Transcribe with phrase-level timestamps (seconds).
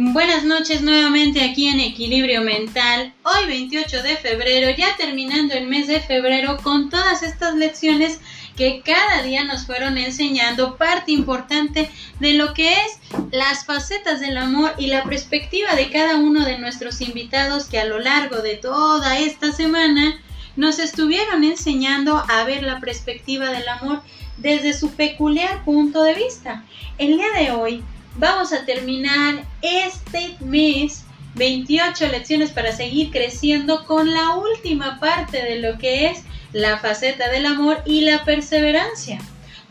[0.00, 3.12] Buenas noches nuevamente aquí en Equilibrio Mental.
[3.24, 8.20] Hoy 28 de febrero, ya terminando el mes de febrero con todas estas lecciones
[8.56, 11.90] que cada día nos fueron enseñando parte importante
[12.20, 13.00] de lo que es
[13.32, 17.84] las facetas del amor y la perspectiva de cada uno de nuestros invitados que a
[17.84, 20.22] lo largo de toda esta semana
[20.54, 24.02] nos estuvieron enseñando a ver la perspectiva del amor
[24.36, 26.64] desde su peculiar punto de vista.
[26.98, 27.82] El día de hoy
[28.18, 31.04] vamos a terminar este mes
[31.36, 37.30] 28 lecciones para seguir creciendo con la última parte de lo que es la faceta
[37.30, 39.20] del amor y la perseverancia.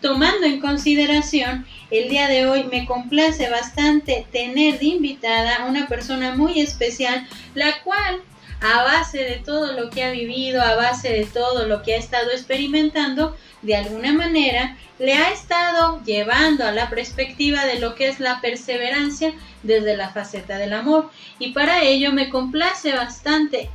[0.01, 5.87] Tomando en consideración, el día de hoy me complace bastante tener de invitada a una
[5.87, 8.21] persona muy especial, la cual
[8.61, 11.97] a base de todo lo que ha vivido, a base de todo lo que ha
[11.97, 18.07] estado experimentando, de alguna manera le ha estado llevando a la perspectiva de lo que
[18.07, 21.11] es la perseverancia desde la faceta del amor.
[21.39, 23.69] Y para ello me complace bastante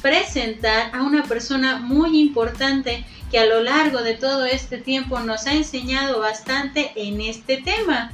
[0.00, 5.46] presentar a una persona muy importante que a lo largo de todo este tiempo nos
[5.46, 8.12] ha enseñado bastante en este tema.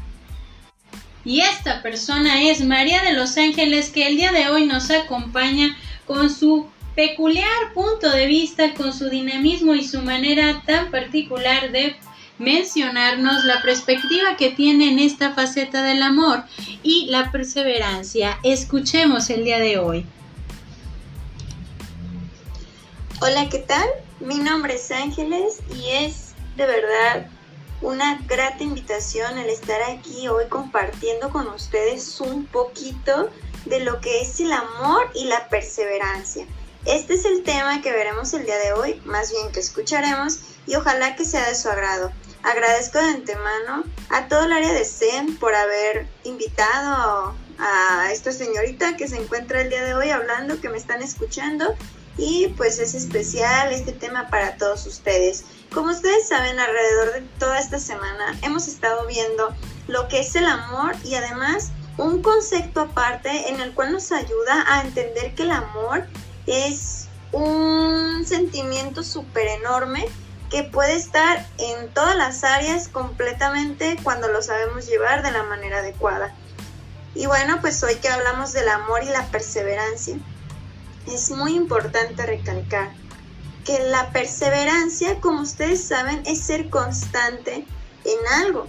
[1.25, 5.77] Y esta persona es María de los Ángeles que el día de hoy nos acompaña
[6.11, 6.67] con su
[6.97, 11.95] peculiar punto de vista, con su dinamismo y su manera tan particular de
[12.37, 16.43] mencionarnos la perspectiva que tiene en esta faceta del amor
[16.83, 18.41] y la perseverancia.
[18.43, 20.05] Escuchemos el día de hoy.
[23.23, 23.87] Hola, ¿qué tal?
[24.19, 27.29] Mi nombre es Ángeles y es de verdad
[27.83, 33.31] una grata invitación el estar aquí hoy compartiendo con ustedes un poquito
[33.65, 36.47] de lo que es el amor y la perseverancia.
[36.87, 40.77] Este es el tema que veremos el día de hoy, más bien que escucharemos, y
[40.77, 42.11] ojalá que sea de su agrado.
[42.43, 48.97] Agradezco de antemano a todo el área de SEM por haber invitado a esta señorita
[48.97, 51.75] que se encuentra el día de hoy hablando, que me están escuchando
[52.17, 55.45] y pues es especial este tema para todos ustedes.
[55.73, 59.55] Como ustedes saben, alrededor de toda esta semana hemos estado viendo
[59.87, 64.65] lo que es el amor y además un concepto aparte en el cual nos ayuda
[64.67, 66.07] a entender que el amor
[66.47, 70.07] es un sentimiento súper enorme
[70.51, 75.79] que puede estar en todas las áreas completamente cuando lo sabemos llevar de la manera
[75.79, 76.35] adecuada.
[77.15, 80.17] Y bueno, pues hoy que hablamos del amor y la perseverancia,
[81.07, 82.91] es muy importante recalcar
[83.65, 87.65] que la perseverancia, como ustedes saben, es ser constante
[88.05, 88.67] en algo,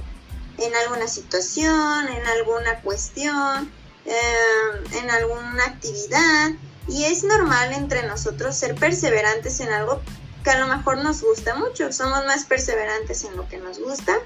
[0.62, 3.72] en alguna situación, en alguna cuestión,
[4.06, 6.52] eh, en alguna actividad.
[6.88, 10.02] Y es normal entre nosotros ser perseverantes en algo
[10.44, 11.92] que a lo mejor nos gusta mucho.
[11.94, 14.18] Somos más perseverantes en lo que nos gusta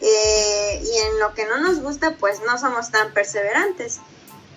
[0.00, 4.00] eh, y en lo que no nos gusta pues no somos tan perseverantes.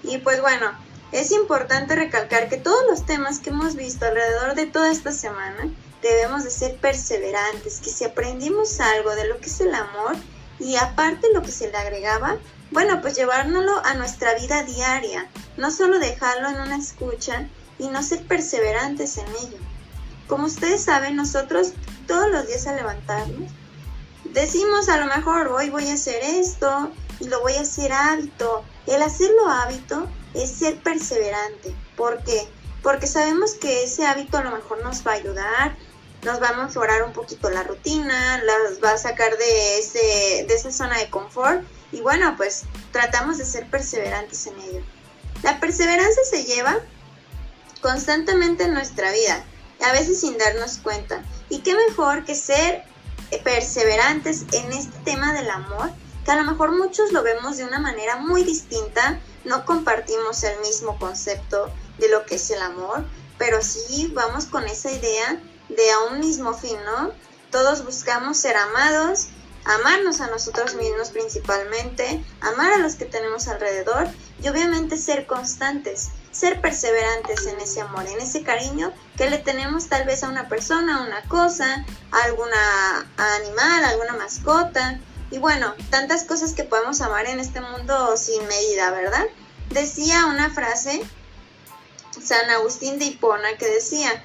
[0.03, 0.71] Y pues bueno,
[1.11, 5.69] es importante recalcar que todos los temas que hemos visto alrededor de toda esta semana
[6.01, 10.15] debemos de ser perseverantes, que si aprendimos algo de lo que es el amor
[10.61, 12.37] y aparte lo que se le agregaba,
[12.69, 15.27] bueno, pues llevárnoslo a nuestra vida diaria,
[15.57, 17.47] no solo dejarlo en una escucha
[17.79, 19.57] y no ser perseverantes en ello.
[20.27, 21.73] Como ustedes saben, nosotros
[22.07, 23.51] todos los días al levantarnos,
[24.25, 28.63] decimos a lo mejor hoy voy a hacer esto y lo voy a hacer hábito.
[28.87, 31.75] El hacerlo hábito es ser perseverante.
[31.97, 32.47] ¿Por qué?
[32.83, 35.75] Porque sabemos que ese hábito a lo mejor nos va a ayudar,
[36.23, 40.53] nos va a mejorar un poquito la rutina, las va a sacar de, ese, de
[40.53, 44.81] esa zona de confort y bueno, pues tratamos de ser perseverantes en ello.
[45.43, 46.77] La perseverancia se lleva
[47.81, 49.43] constantemente en nuestra vida
[49.81, 51.23] a veces sin darnos cuenta.
[51.49, 52.83] Y qué mejor que ser
[53.43, 55.89] perseverantes en este tema del amor,
[56.23, 60.59] que a lo mejor muchos lo vemos de una manera muy distinta, no compartimos el
[60.59, 63.05] mismo concepto de lo que es el amor,
[63.37, 65.41] pero sí vamos con esa idea
[65.75, 67.11] de a un mismo fin, ¿no?
[67.51, 69.27] Todos buscamos ser amados,
[69.65, 74.07] amarnos a nosotros mismos principalmente, amar a los que tenemos alrededor
[74.41, 79.87] y obviamente ser constantes ser perseverantes en ese amor, en ese cariño que le tenemos
[79.87, 84.99] tal vez a una persona, a una cosa, a alguna animal, a alguna mascota.
[85.29, 89.25] Y bueno, tantas cosas que podemos amar en este mundo sin medida, ¿verdad?
[89.69, 91.01] Decía una frase,
[92.21, 94.23] San Agustín de Hipona, que decía,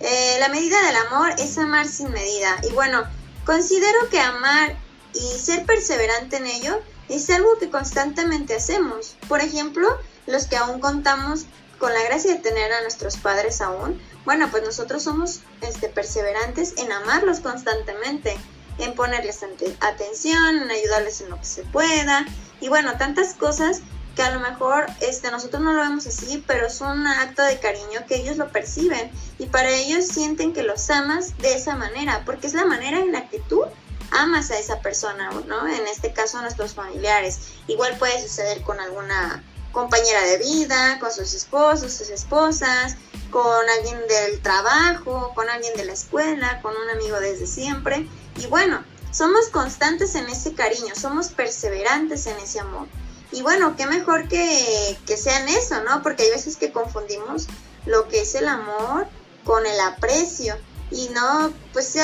[0.00, 2.56] eh, la medida del amor es amar sin medida.
[2.68, 3.04] Y bueno,
[3.44, 4.76] considero que amar
[5.14, 9.16] y ser perseverante en ello es algo que constantemente hacemos.
[9.28, 9.88] Por ejemplo,
[10.26, 11.46] los que aún contamos
[11.78, 16.74] con la gracia de tener a nuestros padres aún, bueno, pues nosotros somos este, perseverantes
[16.76, 18.36] en amarlos constantemente,
[18.78, 19.40] en ponerles
[19.80, 22.26] atención, en ayudarles en lo que se pueda,
[22.60, 23.80] y bueno, tantas cosas
[24.18, 27.60] que a lo mejor este, nosotros no lo vemos así, pero es un acto de
[27.60, 32.24] cariño que ellos lo perciben y para ellos sienten que los amas de esa manera,
[32.26, 33.64] porque es la manera en la que tú
[34.10, 35.68] amas a esa persona, ¿no?
[35.68, 37.52] En este caso a nuestros familiares.
[37.68, 42.96] Igual puede suceder con alguna compañera de vida, con sus esposos, sus esposas,
[43.30, 48.08] con alguien del trabajo, con alguien de la escuela, con un amigo desde siempre.
[48.34, 48.82] Y bueno,
[49.12, 52.88] somos constantes en ese cariño, somos perseverantes en ese amor.
[53.30, 56.02] Y bueno, qué mejor que, que sean eso, ¿no?
[56.02, 57.46] Porque hay veces que confundimos
[57.84, 59.06] lo que es el amor
[59.44, 60.56] con el aprecio.
[60.90, 61.94] Y no, pues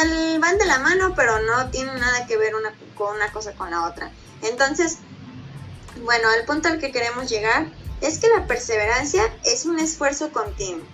[0.40, 3.70] van de la mano, pero no tienen nada que ver una, con una cosa con
[3.70, 4.10] la otra.
[4.42, 4.98] Entonces,
[6.02, 7.66] bueno, el punto al que queremos llegar
[8.00, 10.86] es que la perseverancia es un esfuerzo continuo.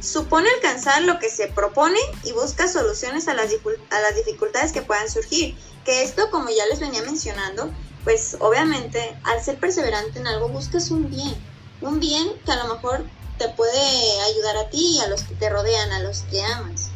[0.00, 3.50] Supone alcanzar lo que se propone y busca soluciones a las,
[3.90, 5.56] a las dificultades que puedan surgir.
[5.84, 7.72] Que esto, como ya les venía mencionando,
[8.06, 11.34] pues obviamente al ser perseverante en algo buscas un bien,
[11.80, 13.04] un bien que a lo mejor
[13.36, 16.90] te puede ayudar a ti y a los que te rodean, a los que amas.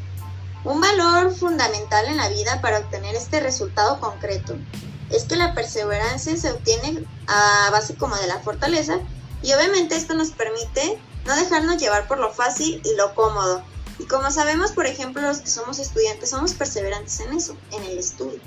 [0.62, 4.54] Un valor fundamental en la vida para obtener este resultado concreto
[5.10, 9.00] es que la perseverancia se obtiene a base como de la fortaleza
[9.42, 10.96] y obviamente esto nos permite
[11.26, 13.64] no dejarnos llevar por lo fácil y lo cómodo.
[13.98, 17.98] Y como sabemos, por ejemplo, los que somos estudiantes somos perseverantes en eso, en el
[17.98, 18.38] estudio.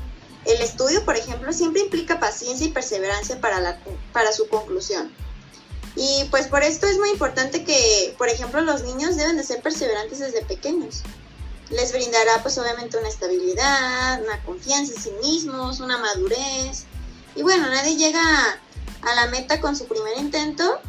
[0.45, 3.79] El estudio, por ejemplo, siempre implica paciencia y perseverancia para, la,
[4.11, 5.11] para su conclusión.
[5.95, 9.61] Y pues por esto es muy importante que, por ejemplo, los niños deben de ser
[9.61, 11.03] perseverantes desde pequeños.
[11.69, 16.85] Les brindará pues obviamente una estabilidad, una confianza en sí mismos, una madurez.
[17.35, 18.21] Y bueno, nadie llega
[19.01, 20.79] a la meta con su primer intento,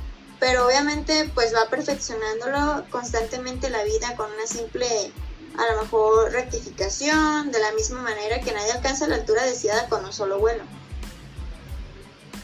[0.41, 5.13] pero obviamente pues va perfeccionándolo constantemente la vida con una simple
[5.59, 10.05] a lo mejor rectificación, de la misma manera que nadie alcanza la altura deseada con
[10.05, 10.65] un solo vuelo.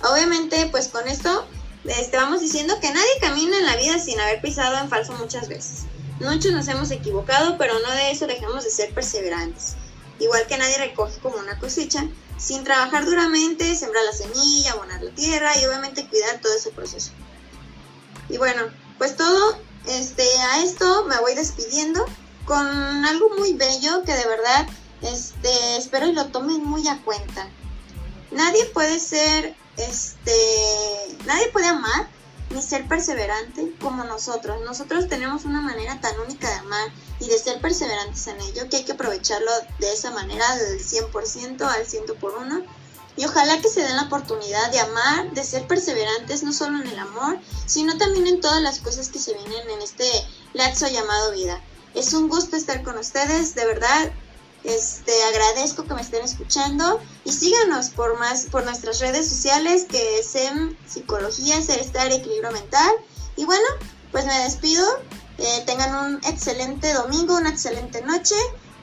[0.02, 1.46] Obviamente, pues con esto
[1.84, 5.48] este, vamos diciendo que nadie camina en la vida sin haber pisado en falso muchas
[5.48, 5.84] veces.
[6.20, 9.76] Muchos nos hemos equivocado, pero no de eso dejamos de ser perseverantes.
[10.18, 15.10] Igual que nadie recoge como una cosecha, sin trabajar duramente, sembrar la semilla, abonar la
[15.12, 17.12] tierra y obviamente cuidar todo ese proceso.
[18.28, 18.62] Y bueno,
[18.98, 20.22] pues todo, este,
[20.52, 22.04] a esto me voy despidiendo
[22.50, 24.66] con algo muy bello que de verdad
[25.02, 27.48] este, espero y lo tomen muy a cuenta.
[28.32, 32.08] Nadie puede ser, este, nadie puede amar
[32.50, 34.60] ni ser perseverante como nosotros.
[34.64, 36.88] Nosotros tenemos una manera tan única de amar
[37.20, 41.62] y de ser perseverantes en ello que hay que aprovecharlo de esa manera del 100%
[41.62, 42.62] al 100 por uno.
[43.16, 46.88] Y ojalá que se den la oportunidad de amar, de ser perseverantes no solo en
[46.88, 50.10] el amor, sino también en todas las cosas que se vienen en este
[50.52, 51.62] lapso llamado vida.
[51.94, 54.10] Es un gusto estar con ustedes, de verdad.
[54.62, 60.18] Este, agradezco que me estén escuchando y síganos por más por nuestras redes sociales que
[60.18, 62.90] es en Psicología, Ser Estar, Equilibrio Mental.
[63.36, 63.66] Y bueno,
[64.12, 64.86] pues me despido.
[65.38, 68.34] Eh, tengan un excelente domingo, una excelente noche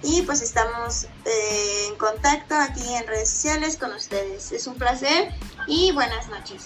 [0.02, 4.52] y pues estamos eh, en contacto aquí en redes sociales con ustedes.
[4.52, 5.34] Es un placer
[5.68, 6.64] y buenas noches.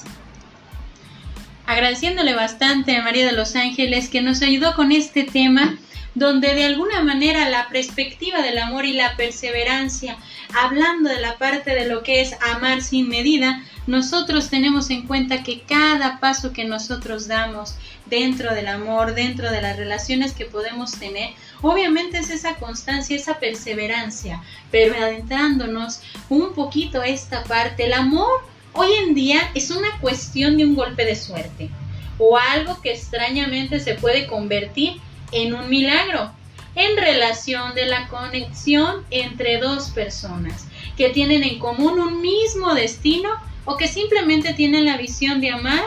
[1.65, 5.77] Agradeciéndole bastante a María de los Ángeles que nos ayudó con este tema
[6.13, 10.17] donde de alguna manera la perspectiva del amor y la perseverancia,
[10.53, 15.43] hablando de la parte de lo que es amar sin medida, nosotros tenemos en cuenta
[15.43, 17.75] que cada paso que nosotros damos
[18.07, 23.39] dentro del amor, dentro de las relaciones que podemos tener, obviamente es esa constancia, esa
[23.39, 29.99] perseverancia, pero adentrándonos un poquito a esta parte, el amor hoy en día es una
[29.99, 31.69] cuestión de un golpe de suerte
[32.17, 34.97] o algo que extrañamente se puede convertir
[35.31, 36.31] en un milagro,
[36.75, 43.29] en relación de la conexión entre dos personas que tienen en común un mismo destino
[43.65, 45.83] o que simplemente tienen la visión de amar,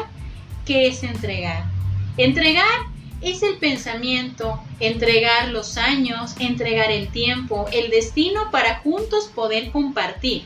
[0.67, 1.65] que es entregar.
[2.17, 2.65] Entregar
[3.21, 10.45] es el pensamiento, entregar los años, entregar el tiempo, el destino para juntos poder compartir.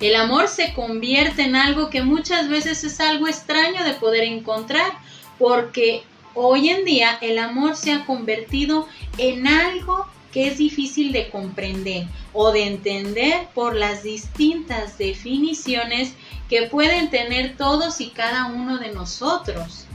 [0.00, 4.92] El amor se convierte en algo que muchas veces es algo extraño de poder encontrar
[5.38, 6.04] porque
[6.38, 8.86] Hoy en día el amor se ha convertido
[9.16, 16.12] en algo que es difícil de comprender o de entender por las distintas definiciones
[16.50, 19.86] que pueden tener todos y cada uno de nosotros.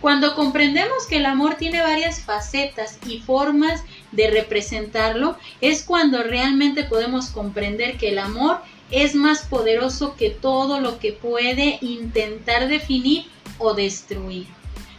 [0.00, 6.84] Cuando comprendemos que el amor tiene varias facetas y formas de representarlo, es cuando realmente
[6.84, 13.24] podemos comprender que el amor es más poderoso que todo lo que puede intentar definir
[13.58, 14.46] o destruir.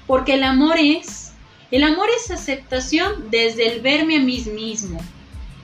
[0.07, 1.33] Porque el amor es,
[1.71, 5.00] el amor es aceptación desde el verme a mí mismo.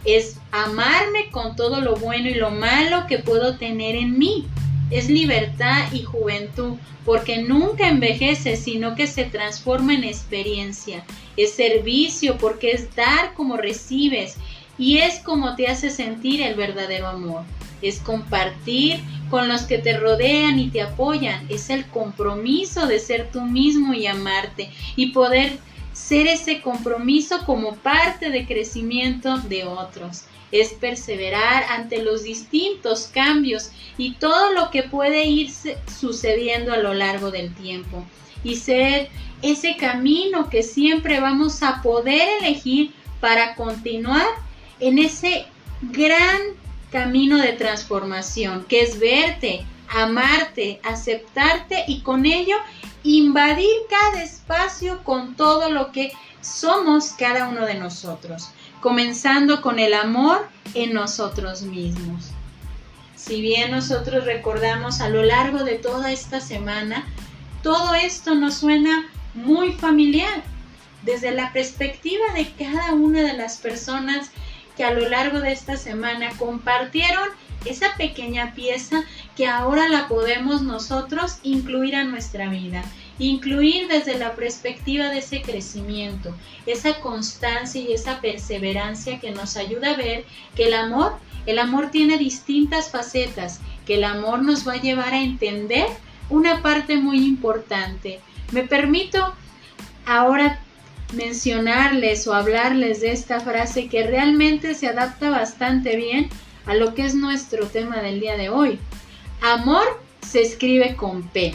[0.06, 4.46] Es amarme con todo lo bueno y lo malo que puedo tener en mí.
[4.90, 11.04] es libertad y juventud, porque nunca envejece, sino que se transforma en experiencia.
[11.36, 14.38] Es servicio, porque es dar como recibes,
[14.78, 17.44] y es como te hace sentir el verdadero amor.
[17.82, 21.46] Es compartir con los que te rodean y te apoyan.
[21.50, 25.58] Es el compromiso de ser tú mismo y amarte y poder
[25.94, 33.72] ser ese compromiso como parte de crecimiento de otros es perseverar ante los distintos cambios
[33.98, 35.52] y todo lo que puede ir
[36.00, 38.06] sucediendo a lo largo del tiempo
[38.44, 39.10] y ser
[39.42, 44.28] ese camino que siempre vamos a poder elegir para continuar
[44.80, 45.46] en ese
[45.82, 46.40] gran
[46.92, 52.56] camino de transformación que es verte, amarte, aceptarte y con ello
[53.04, 58.50] invadir cada espacio con todo lo que somos cada uno de nosotros
[58.82, 62.32] comenzando con el amor en nosotros mismos.
[63.16, 67.06] Si bien nosotros recordamos a lo largo de toda esta semana,
[67.64, 70.44] todo esto nos suena muy familiar
[71.02, 74.30] desde la perspectiva de cada una de las personas
[74.78, 77.28] que a lo largo de esta semana compartieron
[77.66, 79.04] esa pequeña pieza
[79.36, 82.84] que ahora la podemos nosotros incluir a nuestra vida
[83.20, 89.92] incluir desde la perspectiva de ese crecimiento, esa constancia y esa perseverancia que nos ayuda
[89.92, 94.74] a ver que el amor, el amor tiene distintas facetas, que el amor nos va
[94.74, 95.88] a llevar a entender
[96.30, 98.20] una parte muy importante.
[98.52, 99.34] Me permito
[100.06, 100.60] ahora
[101.14, 106.30] mencionarles o hablarles de esta frase que realmente se adapta bastante bien
[106.66, 108.80] a lo que es nuestro tema del día de hoy.
[109.42, 111.54] Amor se escribe con P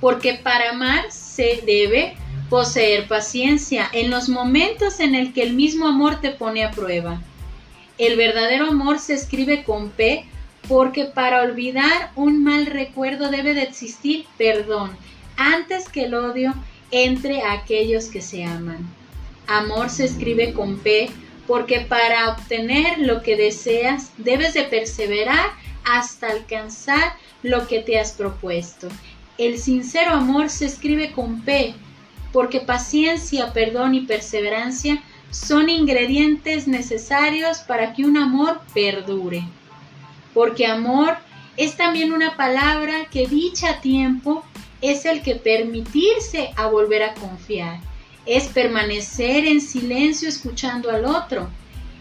[0.00, 2.14] porque para amar se debe
[2.50, 7.22] poseer paciencia en los momentos en el que el mismo amor te pone a prueba.
[7.96, 10.26] El verdadero amor se escribe con P
[10.68, 14.90] porque para olvidar un mal recuerdo debe de existir perdón
[15.36, 16.54] antes que el odio
[16.94, 18.86] entre aquellos que se aman.
[19.48, 21.10] Amor se escribe con P
[21.44, 25.50] porque para obtener lo que deseas debes de perseverar
[25.84, 28.88] hasta alcanzar lo que te has propuesto.
[29.38, 31.74] El sincero amor se escribe con P,
[32.32, 39.42] porque paciencia, perdón y perseverancia son ingredientes necesarios para que un amor perdure.
[40.32, 41.16] Porque amor
[41.56, 44.44] es también una palabra que dicha tiempo
[44.90, 47.80] es el que permitirse a volver a confiar,
[48.26, 51.48] es permanecer en silencio escuchando al otro,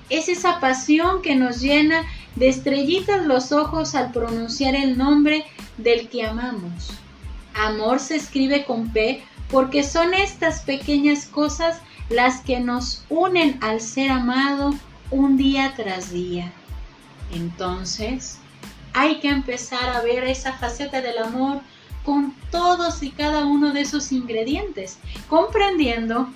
[0.10, 2.04] es esa pasión que nos llena
[2.36, 5.46] de estrellitas los ojos al pronunciar el nombre
[5.78, 6.92] del que amamos.
[7.54, 13.82] Amor se escribe con P porque son estas pequeñas cosas las que nos unen al
[13.82, 14.74] ser amado
[15.12, 16.52] un día tras día.
[17.34, 18.40] Entonces,
[18.94, 21.62] hay que empezar a ver esa faceta del amor
[22.04, 24.98] con todos y cada uno de esos ingredientes,
[25.30, 26.30] comprendiendo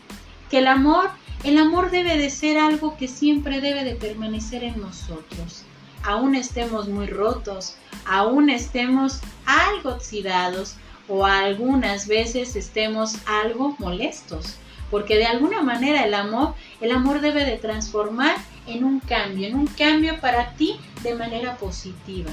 [0.49, 1.09] que el amor,
[1.43, 5.63] el amor debe de ser algo que siempre debe de permanecer en nosotros.
[6.03, 14.55] Aún estemos muy rotos, aún estemos algo oxidados, o algunas veces estemos algo molestos,
[14.91, 18.35] porque de alguna manera el amor, el amor debe de transformar
[18.67, 22.31] en un cambio, en un cambio para ti de manera positiva,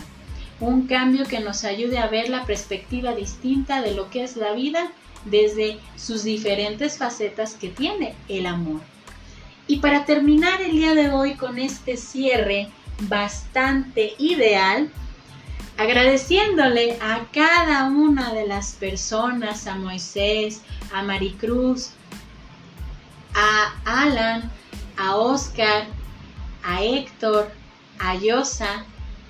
[0.61, 4.53] un cambio que nos ayude a ver la perspectiva distinta de lo que es la
[4.53, 4.93] vida
[5.25, 8.81] desde sus diferentes facetas que tiene el amor.
[9.67, 12.69] Y para terminar el día de hoy con este cierre
[13.01, 14.91] bastante ideal,
[15.79, 21.91] agradeciéndole a cada una de las personas, a Moisés, a Maricruz,
[23.35, 24.51] a Alan,
[24.97, 25.87] a Oscar,
[26.63, 27.51] a Héctor,
[27.99, 28.85] a Yosa,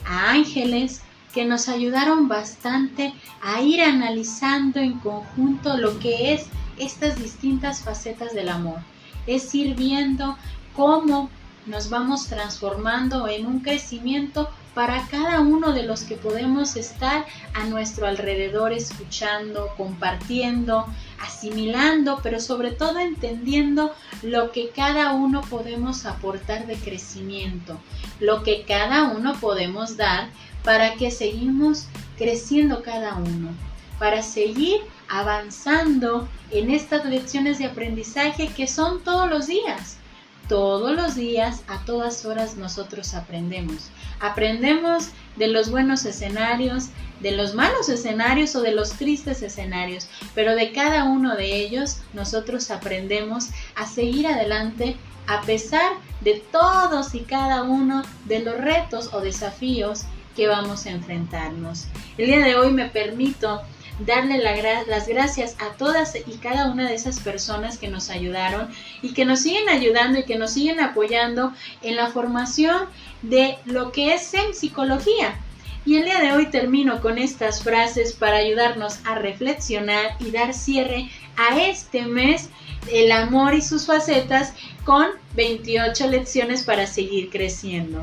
[0.04, 1.00] a Ángeles,
[1.34, 3.12] que nos ayudaron bastante
[3.42, 6.46] a ir analizando en conjunto lo que es
[6.78, 8.78] estas distintas facetas del amor.
[9.26, 10.36] Es ir viendo
[10.76, 11.28] cómo
[11.66, 17.24] nos vamos transformando en un crecimiento para cada uno de los que podemos estar
[17.54, 20.86] a nuestro alrededor escuchando, compartiendo,
[21.24, 27.80] asimilando, pero sobre todo entendiendo lo que cada uno podemos aportar de crecimiento,
[28.20, 30.28] lo que cada uno podemos dar
[30.64, 33.50] para que seguimos creciendo cada uno,
[33.98, 39.98] para seguir avanzando en estas lecciones de aprendizaje que son todos los días
[40.48, 43.90] todos los días, a todas horas nosotros aprendemos.
[44.20, 46.88] Aprendemos de los buenos escenarios,
[47.20, 51.98] de los malos escenarios o de los tristes escenarios, pero de cada uno de ellos
[52.12, 54.96] nosotros aprendemos a seguir adelante
[55.26, 60.02] a pesar de todos y cada uno de los retos o desafíos
[60.36, 61.86] que vamos a enfrentarnos.
[62.18, 63.62] El día de hoy me permito
[64.00, 68.68] darle las gracias a todas y cada una de esas personas que nos ayudaron
[69.02, 72.86] y que nos siguen ayudando y que nos siguen apoyando en la formación
[73.22, 75.38] de lo que es en psicología.
[75.86, 80.54] Y el día de hoy termino con estas frases para ayudarnos a reflexionar y dar
[80.54, 82.48] cierre a este mes
[82.90, 88.02] el amor y sus facetas con 28 lecciones para seguir creciendo.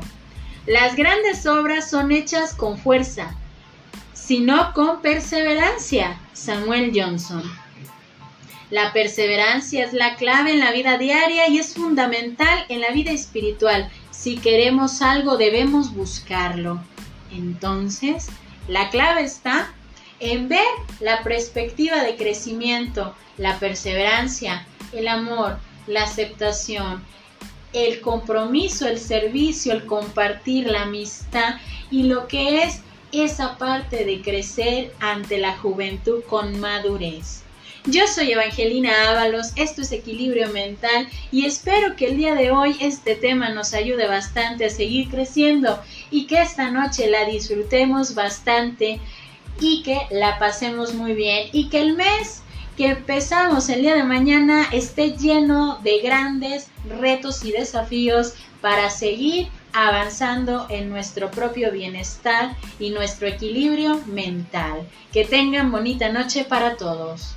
[0.66, 3.36] Las grandes obras son hechas con fuerza,
[4.32, 6.18] sino con perseverancia.
[6.32, 7.42] Samuel Johnson.
[8.70, 13.10] La perseverancia es la clave en la vida diaria y es fundamental en la vida
[13.10, 13.90] espiritual.
[14.10, 16.82] Si queremos algo debemos buscarlo.
[17.30, 18.28] Entonces,
[18.68, 19.70] la clave está
[20.18, 20.64] en ver
[21.00, 27.04] la perspectiva de crecimiento, la perseverancia, el amor, la aceptación,
[27.74, 31.56] el compromiso, el servicio, el compartir, la amistad
[31.90, 32.80] y lo que es
[33.12, 37.42] esa parte de crecer ante la juventud con madurez.
[37.84, 42.76] Yo soy Evangelina Ábalos, esto es Equilibrio Mental y espero que el día de hoy
[42.80, 49.00] este tema nos ayude bastante a seguir creciendo y que esta noche la disfrutemos bastante
[49.60, 52.42] y que la pasemos muy bien y que el mes
[52.76, 56.68] que empezamos el día de mañana esté lleno de grandes
[57.00, 64.88] retos y desafíos para seguir avanzando en nuestro propio bienestar y nuestro equilibrio mental.
[65.12, 67.34] Que tengan bonita noche para todos.